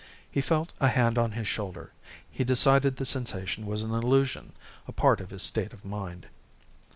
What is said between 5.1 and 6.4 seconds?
of his state of mind.